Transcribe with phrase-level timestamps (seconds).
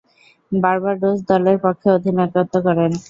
[0.55, 2.91] Barbados দলের পক্ষে অধিনায়কত্ব করেন।